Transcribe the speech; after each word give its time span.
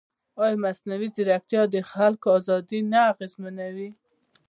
ایا 0.43 0.55
مصنوعي 0.63 1.07
ځیرکتیا 1.15 1.61
د 1.73 1.75
خلکو 1.91 2.27
ازادي 2.39 2.79
نه 2.91 2.99
اغېزمنوي؟ 3.11 3.89